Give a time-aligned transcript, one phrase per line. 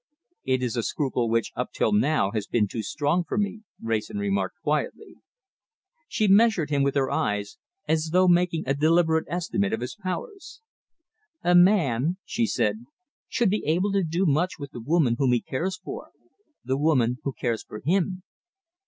[0.43, 4.17] "It is a scruple which up till now has been too strong for me," Wrayson
[4.17, 5.17] remarked quietly.
[6.07, 10.59] She measured him with her eyes, as though making a deliberate estimate of his powers.
[11.43, 12.87] "A man," she said,
[13.29, 16.09] "should be able to do much with the woman whom he cares for
[16.65, 18.23] the woman who cares for him."